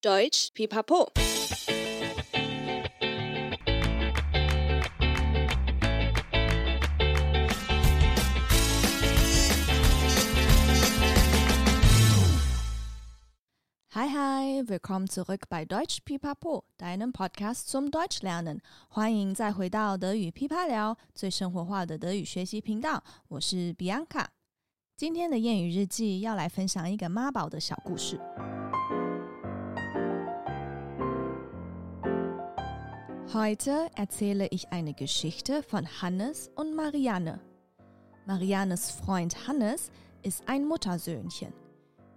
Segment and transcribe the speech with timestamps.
[0.00, 1.08] Deutsch Pipapo。
[13.90, 18.60] Hi hi, willkommen zurück bei Deutsch Pipapo, deinem Podcast zum Deutschlernen。
[18.88, 23.02] 欢迎再回到德语噼啪聊，最生活化的德语学习频道。
[23.26, 24.26] 我是 Bianca。
[24.96, 28.20] 今天的谚语日记要来分享一个妈宝的小故事。
[33.34, 37.40] Heute erzähle ich eine Geschichte von Hannes und Marianne.
[38.24, 39.92] Mariannes Freund Hannes
[40.22, 41.52] ist ein Muttersöhnchen.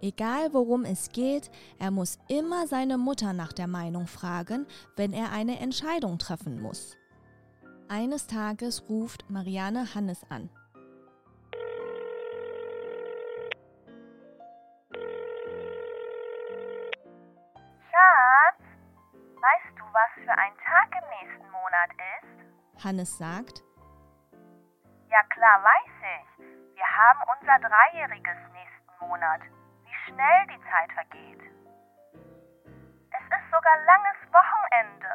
[0.00, 5.32] Egal worum es geht, er muss immer seine Mutter nach der Meinung fragen, wenn er
[5.32, 6.96] eine Entscheidung treffen muss.
[7.88, 10.48] Eines Tages ruft Marianne Hannes an.
[22.84, 23.62] Hannes sagt,
[25.10, 26.44] Ja klar, weiß ich.
[26.74, 29.40] Wir haben unser Dreijähriges nächsten Monat.
[29.84, 31.40] Wie schnell die Zeit vergeht.
[32.14, 35.12] Es ist sogar langes Wochenende.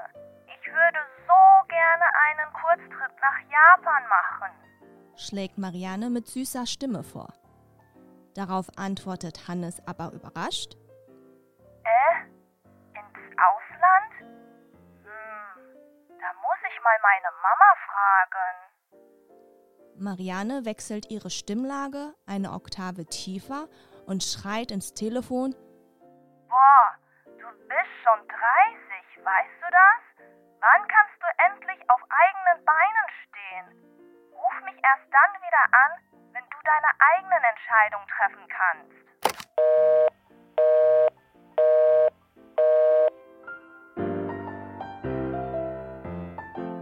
[0.48, 4.52] Ich würde so gerne einen Kurztrip nach Japan machen,
[5.16, 7.34] schlägt Marianne mit süßer Stimme vor.
[8.36, 10.78] Darauf antwortet Hannes aber überrascht,
[16.88, 18.56] mal meine Mama fragen.
[20.00, 23.68] Marianne wechselt ihre Stimmlage eine Oktave tiefer
[24.06, 25.56] und schreit ins Telefon.
[26.48, 26.96] Boah,
[27.26, 30.02] du bist schon 30, weißt du das?
[30.62, 33.68] Wann kannst du endlich auf eigenen Beinen stehen?
[34.32, 35.92] Ruf mich erst dann wieder an,
[36.34, 39.17] wenn du deine eigenen Entscheidungen treffen kannst.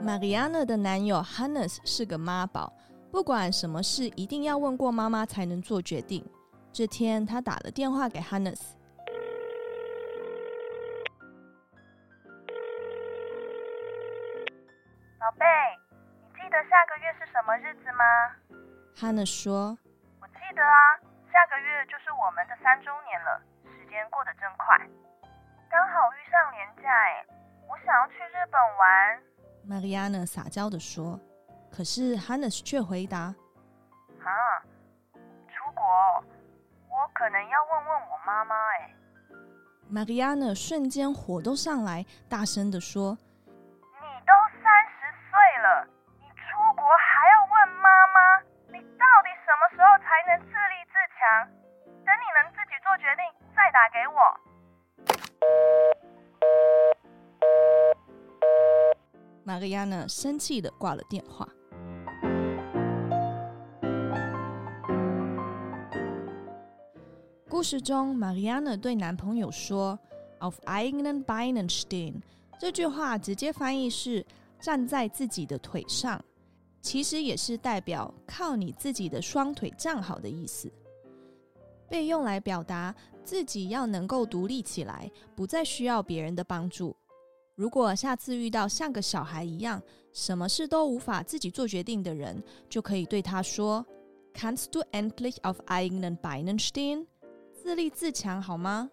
[0.06, 2.72] Marianne 的男友 Hannes 是个妈宝，
[3.12, 6.24] 不管什么事一定要问过妈妈才能做决定。
[6.72, 8.78] 这天，他打了电话给 Hannes。
[15.18, 15.46] 宝贝，
[16.22, 18.06] 你记得下个月是什么日子吗
[18.96, 19.76] ？Hannes 说
[20.22, 21.02] ：“我记得啊，
[21.34, 23.42] 下个月就是我们的三周年了，
[23.74, 24.78] 时间过得真快，
[25.68, 27.26] 刚好遇上年假哎，
[27.68, 29.18] 我想要去日本玩。”
[29.68, 31.20] Marianne 撒娇的说，
[31.72, 33.34] 可是 Hannes 却回答
[34.22, 34.62] ：“啊，
[35.50, 35.84] 出国，
[36.88, 38.94] 我可能要问问我妈妈。”哎
[39.92, 43.18] ，Marianne 瞬间火都上来，大声的说
[43.50, 44.32] ：“你都
[44.62, 45.34] 三十岁
[45.64, 45.88] 了，
[46.22, 46.46] 你出
[46.78, 48.18] 国还要问妈妈？
[48.70, 51.50] 你到底什么时候才能自立自强？
[52.06, 53.26] 等你能自己做决定，
[53.56, 54.22] 再打给我。”
[59.46, 61.48] Marianne 生气地挂了电话。
[67.48, 69.98] 故事中，Marianne 对男朋友说
[70.40, 72.16] ：“Auf eigenen Beinen stehen。”
[72.60, 74.26] 这句话直接翻译是
[74.60, 76.20] “站在自己的腿上”，
[76.82, 80.72] 其实也是代表靠你自己的双腿站好的意思，
[81.88, 86.96] 被用来表达自己要能够独立起来，不再需要别人的帮助。
[87.56, 93.86] 如果下次遇到像个小孩一样，什么事都无法自己做决定的人，就可以对他说
[94.34, 97.06] ：“Kannst du endlich auf eigenen Beinen stehen？”
[97.54, 98.92] 自立自强，好吗？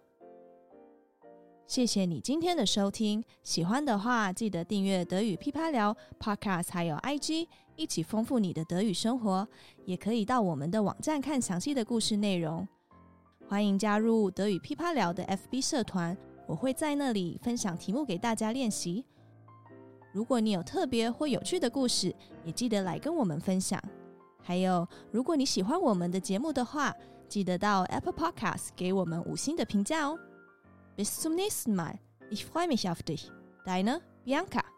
[1.67, 9.45] 谢谢你今天的收听，喜欢的话记得订阅德语噼啪聊 Podcast，还有 IG，一起丰富你的德语生活。
[9.83, 12.65] 也可以到我们的网站看详细的故事内容。
[13.49, 16.17] 欢迎加入德语噼啪聊的 FB 社团。
[16.45, 19.05] 我会在那里分享题目给大家练习。
[20.11, 23.81] 如果你有特别或有趣的故事，也记得来跟我们分享。
[24.41, 26.93] 还有，如果你喜欢我们的节目的话，
[27.29, 30.19] 记得到 Apple Podcast 给我们五星的评价哦。
[30.95, 31.97] Bis zum nächsten Mal.
[32.29, 33.31] Ich freue mich auf dich.
[33.65, 34.72] Deine Bianca.